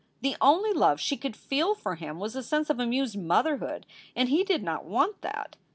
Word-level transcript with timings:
The 0.21 0.35
only 0.41 0.73
love 0.73 0.99
she 0.99 1.15
could 1.15 1.35
feel 1.35 1.75
for 1.75 1.93
him 1.93 2.17
was 2.19 2.35
a 2.35 2.41
sense 2.41 2.71
of 2.71 2.79
amused 2.79 3.19
motherhood, 3.19 3.85
and 4.15 4.29
he 4.29 4.43
did 4.43 4.63
not 4.63 4.83
want 4.83 5.21
that. 5.21 5.57